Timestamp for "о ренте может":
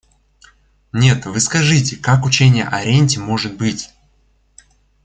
2.63-3.55